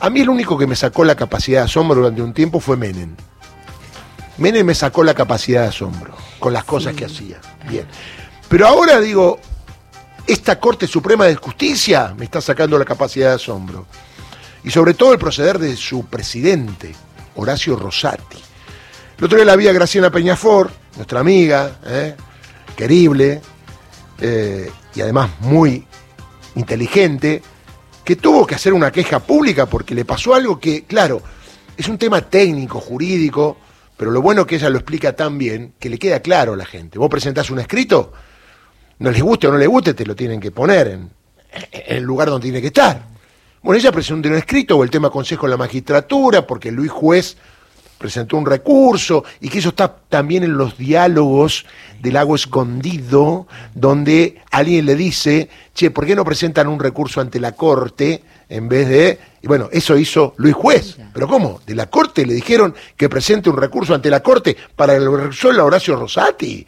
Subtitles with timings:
[0.00, 2.76] A mí el único que me sacó la capacidad de asombro durante un tiempo fue
[2.76, 3.14] Menem.
[4.38, 7.40] Menem me sacó la capacidad de asombro con las cosas que hacía.
[7.68, 7.86] Bien.
[8.48, 9.40] Pero ahora digo,
[10.26, 13.86] esta Corte Suprema de Justicia me está sacando la capacidad de asombro.
[14.62, 16.94] Y sobre todo el proceder de su presidente,
[17.34, 18.38] Horacio Rosati.
[19.18, 22.14] El otro día la vi a Graciela Peñafor, nuestra amiga, ¿eh?
[22.76, 23.40] querible
[24.20, 25.84] eh, y además muy
[26.54, 27.42] inteligente,
[28.08, 31.20] que tuvo que hacer una queja pública porque le pasó algo que, claro,
[31.76, 33.58] es un tema técnico, jurídico,
[33.98, 36.64] pero lo bueno que ella lo explica tan bien que le queda claro a la
[36.64, 36.98] gente.
[36.98, 38.14] Vos presentás un escrito,
[39.00, 41.10] no les guste o no les guste, te lo tienen que poner en,
[41.70, 43.08] el lugar donde tiene que estar.
[43.60, 47.36] Bueno, ella presentó un escrito o el tema consejo en la magistratura, porque Luis Juez
[47.98, 51.66] presentó un recurso y que eso está también en los diálogos
[52.00, 57.40] del lago escondido, donde alguien le dice, che, ¿por qué no presentan un recurso ante
[57.40, 59.18] la Corte en vez de...
[59.40, 60.98] Y bueno, eso hizo Luis Juez.
[61.14, 61.60] ¿Pero cómo?
[61.64, 65.64] De la Corte le dijeron que presente un recurso ante la Corte para el resuelva
[65.64, 66.66] Horacio Rosati.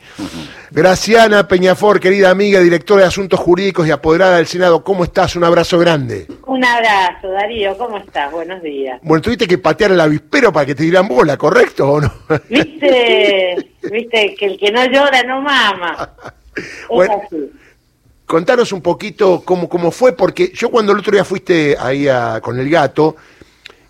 [0.70, 5.34] Graciana Peñafor, querida amiga, directora de Asuntos Jurídicos y apoderada del Senado, ¿cómo estás?
[5.34, 6.28] Un abrazo grande.
[6.46, 8.30] Un abrazo, Darío, ¿cómo estás?
[8.30, 9.00] Buenos días.
[9.02, 12.12] Bueno, tuviste que patear el avispero para que te dieran bola, ¿correcto o no?
[12.48, 16.10] Viste, viste que el que no llora no mama.
[16.88, 17.20] bueno,
[18.30, 22.06] contanos un poquito cómo, cómo fue, porque yo cuando el otro día fuiste ahí
[22.40, 23.16] con el gato,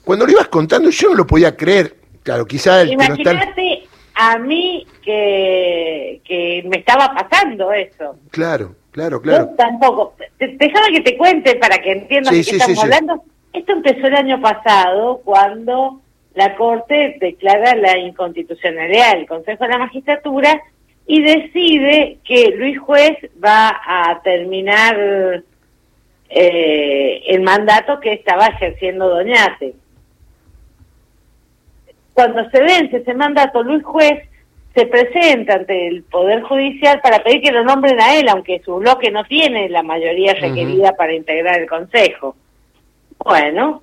[0.02, 1.94] cuando lo ibas contando yo no lo podía creer.
[2.22, 8.16] Claro, quizá el Imagínate a mí que, que me estaba pasando eso.
[8.30, 9.50] Claro, claro, claro.
[9.50, 10.14] Yo tampoco.
[10.38, 13.22] Déjame que te cuente para que entiendas de qué estamos hablando.
[13.52, 16.00] Esto empezó el año pasado cuando
[16.32, 20.62] la Corte declara la inconstitucionalidad del Consejo de la Magistratura
[21.06, 25.42] y decide que Luis Juez va a terminar
[26.28, 29.74] eh, el mandato que estaba ejerciendo Doñate.
[32.14, 34.28] Cuando se vence ese mandato, Luis Juez
[34.74, 38.76] se presenta ante el Poder Judicial para pedir que lo nombren a él, aunque su
[38.76, 42.36] bloque no tiene la mayoría requerida para integrar el Consejo.
[43.18, 43.82] Bueno,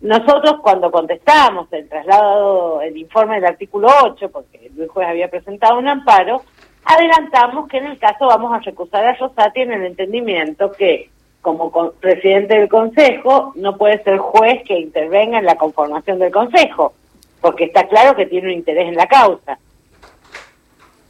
[0.00, 5.78] nosotros cuando contestamos el traslado, el informe del artículo 8, porque Luis Juez había presentado
[5.78, 6.42] un amparo,
[6.84, 11.70] adelantamos que en el caso vamos a recusar a Rosati en el entendimiento que como
[11.92, 16.92] presidente del Consejo no puede ser juez que intervenga en la conformación del Consejo,
[17.40, 19.58] porque está claro que tiene un interés en la causa.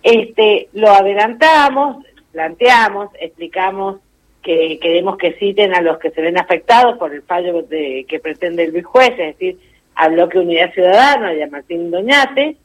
[0.03, 3.97] Este, lo adelantamos, planteamos, explicamos
[4.47, 8.21] que queremos que citen a los que se ven afectados por el fallo de, que
[8.21, 9.59] pretende el juez, es decir,
[9.97, 12.57] al bloque Unidad Ciudadana y a Martín Doñate.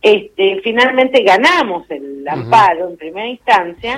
[0.00, 3.96] Este, finalmente ganamos el amparo en primera instancia.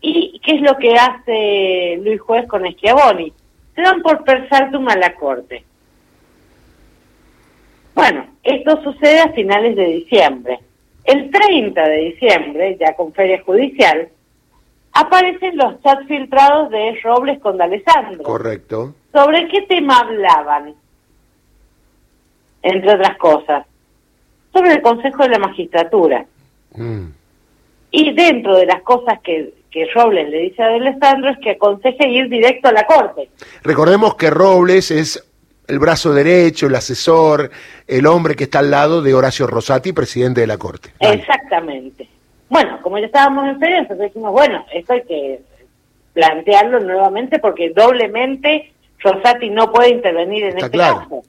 [0.00, 3.32] ¿Y qué es lo que hace Luis Juez con Schiavoni?
[3.76, 5.62] Se dan por persaltum a la corte.
[7.94, 10.58] Bueno, esto sucede a finales de diciembre.
[11.04, 14.08] El 30 de diciembre, ya con feria judicial,
[14.92, 18.22] aparecen los chats filtrados de Robles con D'Alessandro.
[18.22, 18.94] Correcto.
[19.12, 20.74] ¿Sobre qué tema hablaban?
[22.62, 23.66] Entre otras cosas.
[24.52, 26.26] Sobre el Consejo de la Magistratura.
[26.74, 27.06] Mm.
[27.92, 32.08] Y dentro de las cosas que, que Robles le dice a D'Alessandro es que aconseje
[32.08, 33.30] ir directo a la Corte.
[33.62, 35.24] Recordemos que Robles es
[35.70, 37.50] el brazo derecho, el asesor,
[37.86, 40.90] el hombre que está al lado de Horacio Rosati, presidente de la Corte.
[40.98, 42.08] Exactamente.
[42.50, 45.40] Bueno, como ya estábamos en feria, entonces dijimos, bueno, esto hay que
[46.12, 51.22] plantearlo nuevamente porque doblemente Rosati no puede intervenir en este caso.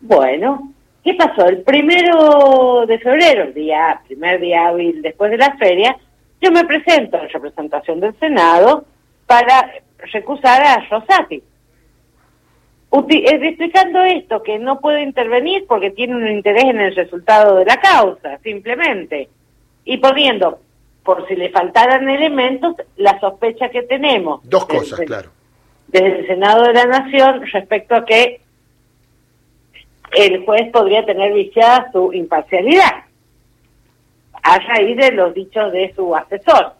[0.00, 0.72] Bueno,
[1.02, 1.46] ¿qué pasó?
[1.46, 5.96] El primero de febrero, día, primer día hábil después de la feria,
[6.40, 8.84] yo me presento en representación del Senado
[9.26, 9.72] para
[10.12, 11.42] recusar a Rosati.
[12.92, 17.64] Eh, explicando esto, que no puede intervenir porque tiene un interés en el resultado de
[17.64, 19.28] la causa, simplemente
[19.84, 20.60] y poniendo,
[21.04, 24.40] por si le faltaran elementos, la sospecha que tenemos.
[24.48, 25.30] Dos cosas, claro.
[25.88, 28.40] Desde el Senado de la Nación respecto a que
[30.12, 33.04] el juez podría tener viciada su imparcialidad
[34.42, 36.74] a raíz de los dichos de su asesor.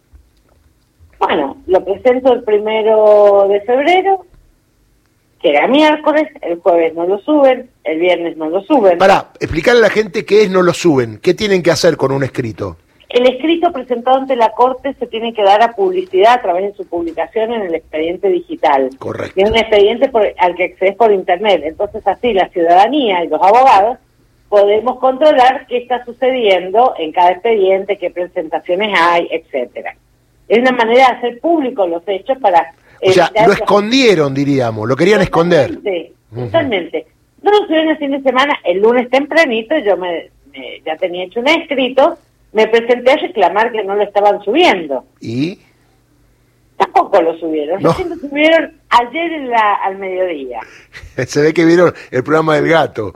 [1.18, 4.26] Bueno, lo presento el primero de febrero,
[5.40, 8.98] que era miércoles, el jueves no lo suben, el viernes no lo suben.
[8.98, 12.10] Para, explicarle a la gente qué es no lo suben, qué tienen que hacer con
[12.10, 12.76] un escrito.
[13.12, 16.72] El escrito presentado ante la Corte se tiene que dar a publicidad a través de
[16.74, 18.88] su publicación en el expediente digital.
[18.98, 19.38] Correcto.
[19.38, 21.60] Y es un expediente al que accedes por Internet.
[21.62, 23.98] Entonces así la ciudadanía y los abogados
[24.48, 29.94] podemos controlar qué está sucediendo en cada expediente, qué presentaciones hay, etcétera.
[30.48, 34.96] Es una manera de hacer público los hechos para O sea, lo escondieron, diríamos, lo
[34.96, 35.78] querían esconder.
[36.34, 37.06] Totalmente.
[37.42, 40.30] No lo subieron el fin de semana, el lunes tempranito, yo me,
[40.84, 42.16] ya tenía hecho un escrito,
[42.52, 45.04] me presenté a reclamar que no lo estaban subiendo.
[45.20, 45.58] ¿Y?
[46.76, 47.82] Tampoco lo subieron.
[47.82, 50.60] lo subieron ayer en la, al mediodía.
[51.26, 53.14] Se ve que vieron el programa del gato.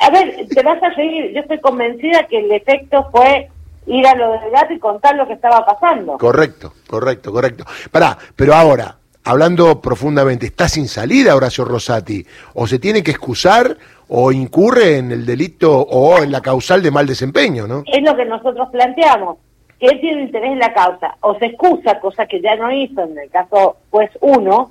[0.00, 1.32] A ver, te vas a seguir.
[1.32, 3.48] Yo estoy convencida que el efecto fue
[3.86, 6.18] ir a lo del gato y contar lo que estaba pasando.
[6.18, 7.64] Correcto, correcto, correcto.
[7.90, 12.26] Pará, pero ahora, hablando profundamente, ¿está sin salida Horacio Rosati?
[12.54, 13.76] ¿O se tiene que excusar
[14.08, 17.84] o incurre en el delito o en la causal de mal desempeño, no?
[17.86, 19.38] Es lo que nosotros planteamos,
[19.78, 23.02] que él tiene interés en la causa, o se excusa, cosa que ya no hizo
[23.02, 24.70] en el caso pues uno,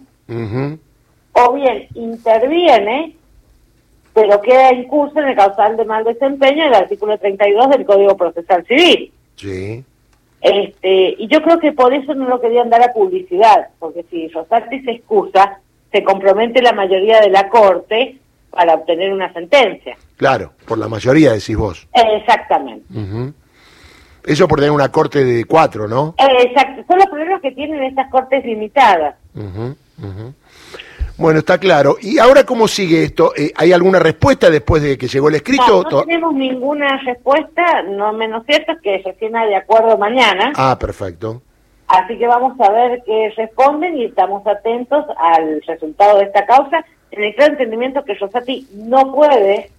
[1.34, 3.16] o bien interviene,
[4.14, 8.66] pero queda incurso en el causal de mal desempeño el artículo 32 del Código Procesal
[8.66, 9.12] Civil.
[9.36, 9.84] Sí.
[10.42, 14.28] Este, y yo creo que por eso no lo querían dar a publicidad, porque si
[14.28, 15.60] Rosati se excusa,
[15.92, 18.18] se compromete la mayoría de la Corte
[18.54, 19.98] para obtener una sentencia.
[20.18, 21.88] Claro, por la mayoría decís vos.
[21.94, 22.86] Exactamente.
[24.26, 26.16] Eso por tener una corte de cuatro, ¿no?
[26.18, 29.16] Exacto, son los problemas que tienen estas cortes limitadas.
[31.18, 31.98] Bueno, está claro.
[32.02, 33.34] ¿Y ahora cómo sigue esto?
[33.38, 35.84] Eh, ¿Hay alguna respuesta después de que llegó el escrito?
[35.84, 40.54] No, no tenemos ninguna respuesta, no menos cierto es que recién hay de acuerdo mañana.
[40.56, 41.42] Ah, perfecto.
[41.88, 46.84] Así que vamos a ver qué responden y estamos atentos al resultado de esta causa,
[47.16, 49.70] en el claro entendimiento que Rosati no puede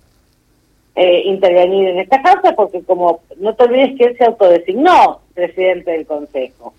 [0.95, 5.91] eh, intervenir en esta causa porque como no te olvides que él se autodesignó presidente
[5.91, 6.75] del Consejo.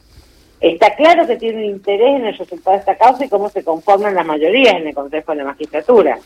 [0.62, 3.64] Está claro que tiene un interés en el resultado de esta causa y cómo se
[3.64, 6.18] conforman las mayorías en el Consejo de la Magistratura.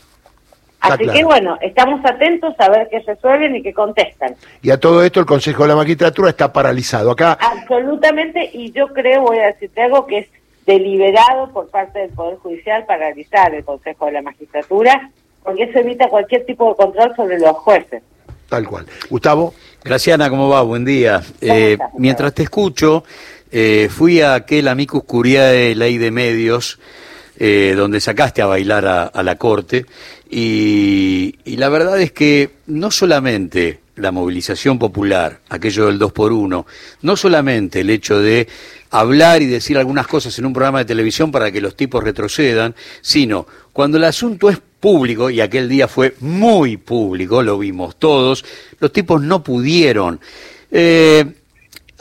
[0.78, 4.36] Así que bueno, estamos atentos a ver qué resuelven y qué contestan.
[4.62, 7.10] Y a todo esto el Consejo de la Magistratura está paralizado.
[7.10, 10.28] Acá Absolutamente, y yo creo, voy a decirte algo, que es
[10.70, 15.10] deliberado por parte del Poder Judicial paralizar el Consejo de la Magistratura,
[15.42, 18.02] porque eso evita cualquier tipo de control sobre los jueces.
[18.48, 18.86] Tal cual.
[19.08, 19.54] Gustavo.
[19.82, 20.62] Graciana, ¿cómo va?
[20.62, 21.22] Buen día.
[21.40, 23.04] Eh, mientras te escucho,
[23.50, 26.78] eh, fui a aquel amicus curiae ley de medios,
[27.38, 29.86] eh, donde sacaste a bailar a, la corte,
[30.28, 36.66] y, la verdad es que no solamente la movilización popular, aquello del 2 por 1
[37.02, 38.48] no solamente el hecho de
[38.90, 42.74] hablar y decir algunas cosas en un programa de televisión para que los tipos retrocedan,
[43.00, 48.44] sino cuando el asunto es público, y aquel día fue muy público, lo vimos todos,
[48.78, 50.20] los tipos no pudieron.
[50.70, 51.24] Eh,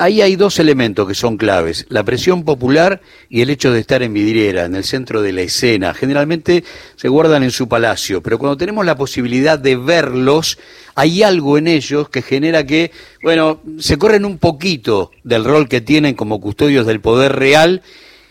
[0.01, 4.01] Ahí hay dos elementos que son claves, la presión popular y el hecho de estar
[4.01, 5.93] en vidriera, en el centro de la escena.
[5.93, 6.63] Generalmente
[6.95, 10.57] se guardan en su palacio, pero cuando tenemos la posibilidad de verlos,
[10.95, 12.91] hay algo en ellos que genera que,
[13.21, 17.81] bueno, se corren un poquito del rol que tienen como custodios del poder real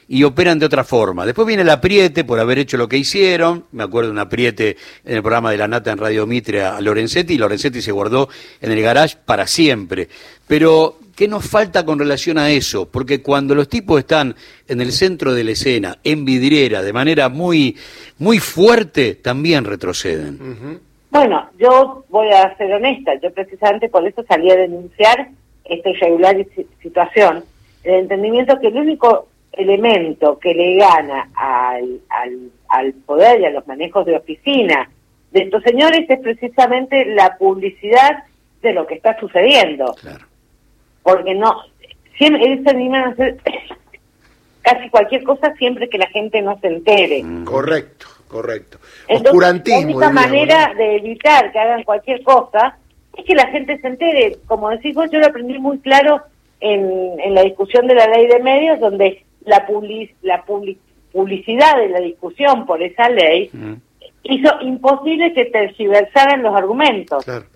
[0.09, 1.26] y operan de otra forma.
[1.26, 3.67] Después viene el apriete por haber hecho lo que hicieron.
[3.73, 7.35] Me acuerdo un apriete en el programa de la Nata en Radio Mitre a Lorenzetti
[7.35, 8.31] y Lorenzetti se guardó
[8.62, 10.09] en el garage para siempre.
[10.47, 12.88] Pero ¿Qué nos falta con relación a eso?
[12.88, 14.37] Porque cuando los tipos están
[14.69, 17.76] en el centro de la escena, en vidriera, de manera muy,
[18.20, 20.79] muy fuerte, también retroceden.
[21.11, 25.31] Bueno, yo voy a ser honesta, yo precisamente por eso salí a denunciar
[25.65, 26.37] esta irregular
[26.81, 27.43] situación,
[27.82, 33.50] el entendimiento que el único elemento que le gana al, al, al poder y a
[33.50, 34.88] los manejos de oficina
[35.32, 38.23] de estos señores es precisamente la publicidad
[38.62, 39.97] de lo que está sucediendo.
[40.00, 40.27] Claro
[41.09, 41.62] porque no,
[42.19, 43.38] siempre, ellos se animan a hacer
[44.62, 47.23] casi cualquier cosa siempre que la gente no se entere.
[47.23, 47.45] Mm.
[47.45, 48.79] Correcto, correcto.
[49.09, 52.77] Entonces, La única manera de evitar que hagan cualquier cosa
[53.17, 54.37] es que la gente se entere.
[54.47, 56.21] Como decís vos, yo lo aprendí muy claro
[56.61, 59.67] en, en la discusión de la ley de medios, donde la,
[60.23, 63.73] la publicidad de la discusión por esa ley mm.
[64.25, 67.25] hizo imposible que tergiversaran los argumentos.
[67.25, 67.47] Claro,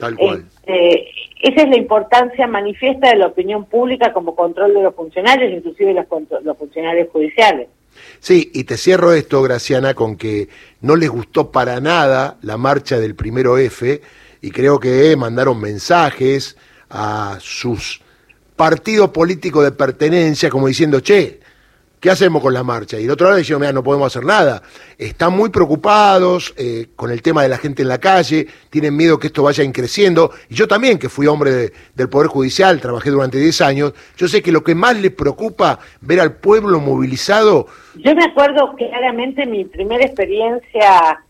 [0.00, 0.44] tal cual.
[0.66, 1.08] Este,
[1.42, 5.94] esa es la importancia manifiesta de la opinión pública como control de los funcionarios, inclusive
[5.94, 6.06] los,
[6.42, 7.68] los funcionarios judiciales.
[8.18, 10.48] Sí, y te cierro esto, Graciana, con que
[10.80, 14.00] no les gustó para nada la marcha del primero F
[14.40, 16.56] y creo que mandaron mensajes
[16.88, 18.00] a sus
[18.56, 21.39] partidos políticos de pertenencia como diciendo, che,
[22.00, 22.98] ¿Qué hacemos con la marcha?
[22.98, 24.62] Y el otro lado decimos, mira, no podemos hacer nada.
[24.96, 29.18] Están muy preocupados eh, con el tema de la gente en la calle, tienen miedo
[29.18, 30.30] que esto vaya creciendo.
[30.48, 34.40] Y yo también, que fui hombre del Poder Judicial, trabajé durante 10 años, yo sé
[34.40, 37.66] que lo que más les preocupa ver al pueblo movilizado...
[37.96, 41.22] Yo me acuerdo claramente mi primera experiencia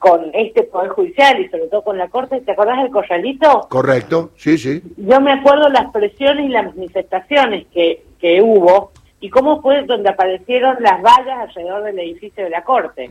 [0.00, 3.68] con este Poder Judicial y sobre todo con la Corte, ¿te acordás del corralito?
[3.70, 4.82] Correcto, sí, sí.
[4.96, 10.10] Yo me acuerdo las presiones y las manifestaciones que, que hubo y cómo fue donde
[10.10, 13.08] aparecieron las vallas alrededor del edificio de la Corte.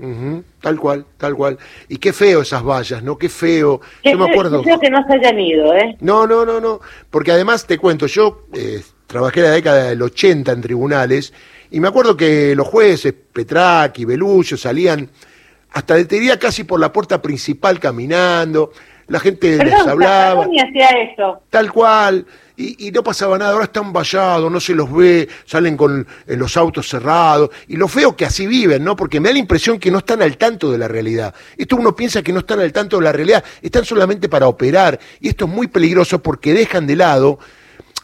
[0.61, 1.57] Tal cual, tal cual.
[1.89, 3.17] Y qué feo esas vallas, ¿no?
[3.17, 3.81] Qué feo.
[4.03, 4.61] yo me acuerdo.
[4.61, 5.97] Qué feo que no se hayan ido, ¿eh?
[6.01, 6.79] No, no, no, no.
[7.09, 11.33] Porque además te cuento, yo eh, trabajé la década del 80 en tribunales
[11.71, 15.09] y me acuerdo que los jueces, Petrac y Belucho, salían
[15.71, 18.71] hasta de casi por la puerta principal caminando
[19.07, 20.45] la gente les hablaba.
[20.45, 21.41] hacía eso.
[21.49, 22.25] Tal cual.
[22.57, 26.87] Y, no pasaba nada, ahora están vallados, no se los ve, salen con los autos
[26.87, 28.95] cerrados, y lo feo que así viven, ¿no?
[28.95, 31.35] Porque me da la impresión que no están al tanto de la realidad.
[31.57, 34.99] Esto uno piensa que no están al tanto de la realidad, están solamente para operar,
[35.19, 37.39] y esto es muy peligroso porque dejan de lado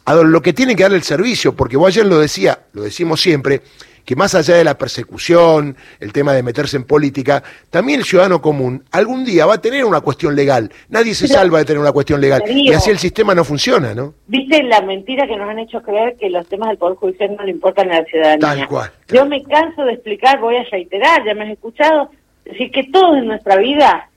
[0.05, 3.21] a lo que tienen que dar el servicio, porque vos ayer lo decía, lo decimos
[3.21, 3.61] siempre,
[4.05, 8.41] que más allá de la persecución, el tema de meterse en política, también el ciudadano
[8.41, 10.71] común algún día va a tener una cuestión legal.
[10.89, 12.43] Nadie se salva de tener una cuestión legal.
[12.47, 14.13] y así el sistema no funciona, ¿no?
[14.27, 17.43] Viste la mentira que nos han hecho creer que los temas del Poder Judicial no
[17.43, 18.39] le importan a la ciudadanía.
[18.39, 18.91] Tal cual.
[19.09, 22.09] Yo me canso de explicar, voy a reiterar, ya me has escuchado,
[22.45, 24.09] decir que todos en nuestra vida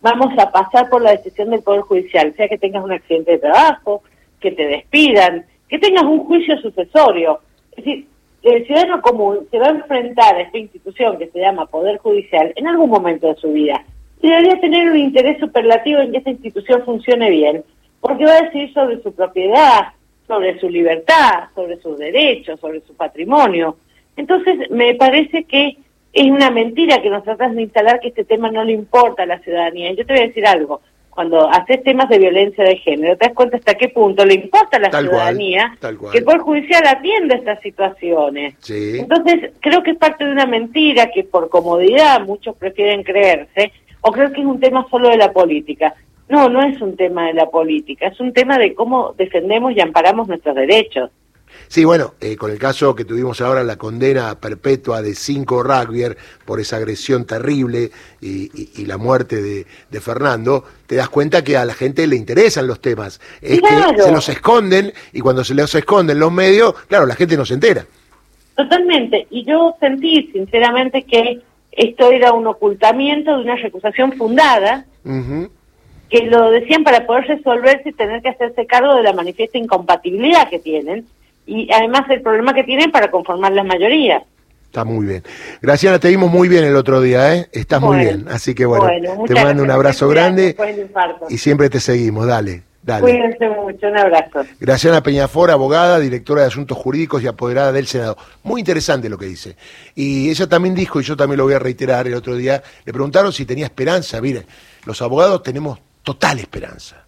[0.00, 3.38] vamos a pasar por la decisión del Poder Judicial, sea que tengas un accidente de
[3.38, 4.02] trabajo,
[4.40, 7.40] que te despidan, que tengas un juicio sucesorio.
[7.72, 8.06] Es decir,
[8.56, 12.52] el ciudadano común se va a enfrentar a esta institución que se llama Poder Judicial
[12.56, 13.84] en algún momento de su vida
[14.20, 17.64] y debería tener un interés superlativo en que esta institución funcione bien,
[18.00, 19.92] porque va a decir sobre su propiedad,
[20.26, 23.76] sobre su libertad, sobre sus derechos, sobre su patrimonio.
[24.16, 25.78] Entonces, me parece que
[26.12, 29.26] es una mentira que nos tratas de instalar que este tema no le importa a
[29.26, 29.92] la ciudadanía.
[29.92, 30.80] Yo te voy a decir algo,
[31.18, 34.76] cuando haces temas de violencia de género, te das cuenta hasta qué punto le importa
[34.76, 38.54] a la ciudadanía que el Poder Judicial atienda estas situaciones.
[38.70, 44.12] Entonces, creo que es parte de una mentira que por comodidad muchos prefieren creerse, o
[44.12, 45.92] creo que es un tema solo de la política.
[46.28, 49.80] No, no es un tema de la política, es un tema de cómo defendemos y
[49.80, 51.10] amparamos nuestros derechos.
[51.68, 56.02] Sí, bueno, eh, con el caso que tuvimos ahora, la condena perpetua de cinco rugby
[56.46, 57.90] por esa agresión terrible
[58.22, 62.80] y, la muerte de, Fernando, te das cuenta que a la gente le interesan los
[62.80, 63.20] temas.
[63.42, 67.36] Es que se los esconden y cuando se los esconden los medios, claro, la gente
[67.36, 67.84] no se entera.
[68.56, 69.26] Totalmente.
[69.30, 74.86] Y yo sentí, sinceramente, que esto era un ocultamiento de una recusación fundada.
[76.08, 80.48] que lo decían para poder resolverse y tener que hacerse cargo de la manifiesta incompatibilidad
[80.48, 81.04] que tienen
[81.48, 84.22] y además el problema que tienen para conformar las mayorías.
[84.66, 85.22] Está muy bien.
[85.62, 87.48] Graciana, te vimos muy bien el otro día, ¿eh?
[87.52, 88.26] Estás muy bien.
[88.28, 88.86] Así que bueno,
[89.26, 90.54] te mando un abrazo grande
[91.30, 92.26] y siempre te seguimos.
[92.26, 93.00] Dale, dale.
[93.00, 94.44] Cuídense mucho, un abrazo.
[94.60, 98.18] Graciana Peñafor, abogada, directora de Asuntos Jurídicos y apoderada del Senado.
[98.42, 99.56] Muy interesante lo que dice.
[99.94, 102.92] Y ella también dijo, y yo también lo voy a reiterar el otro día, le
[102.92, 104.20] preguntaron si tenía esperanza.
[104.20, 104.44] Mire,
[104.84, 107.06] los abogados tenemos total esperanza.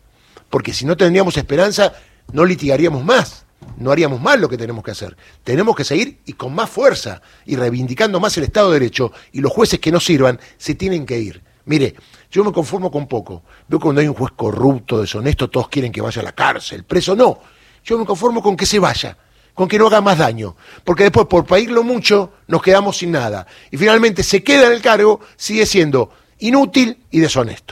[0.48, 1.92] Porque si no tendríamos esperanza,
[2.32, 3.44] no litigaríamos más
[3.80, 5.16] no haríamos mal lo que tenemos que hacer.
[5.42, 9.40] Tenemos que seguir y con más fuerza y reivindicando más el Estado de Derecho y
[9.40, 11.42] los jueces que no sirvan se tienen que ir.
[11.64, 11.94] Mire,
[12.30, 13.42] yo me conformo con poco.
[13.68, 17.16] Veo cuando hay un juez corrupto, deshonesto, todos quieren que vaya a la cárcel, preso
[17.16, 17.40] no.
[17.82, 19.16] Yo me conformo con que se vaya,
[19.54, 23.46] con que no haga más daño, porque después por paírlo mucho nos quedamos sin nada.
[23.70, 27.64] Y finalmente se queda en el cargo, sigue siendo inútil y deshonesto.